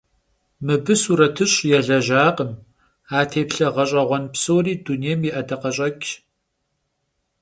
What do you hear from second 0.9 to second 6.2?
suretış' yêlejakhım; a têplhe ğeş'eğuen psori dunêym yi 'edakheş'eç'ş.